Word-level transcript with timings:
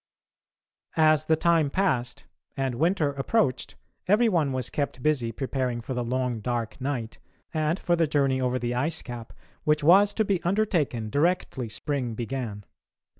As 0.97 1.25
the 1.25 1.35
time 1.35 1.69
passed, 1.69 2.25
and 2.57 2.73
winter 2.73 3.11
approached, 3.11 3.75
every 4.07 4.27
one 4.29 4.51
was 4.51 4.71
kept 4.71 5.03
busy 5.03 5.31
preparing 5.31 5.79
for 5.79 5.93
the 5.93 6.03
long 6.03 6.39
dark 6.39 6.81
night, 6.81 7.19
and 7.53 7.77
for 7.77 7.95
the 7.95 8.07
journey 8.07 8.41
over 8.41 8.57
the 8.57 8.73
ice 8.73 9.03
cap 9.03 9.31
which 9.63 9.83
was 9.83 10.15
to 10.15 10.25
be 10.25 10.41
undertaken 10.41 11.11
directly 11.11 11.69
spring 11.69 12.15
began. 12.15 12.63